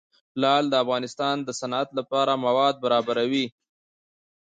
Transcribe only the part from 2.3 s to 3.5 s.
مواد برابروي.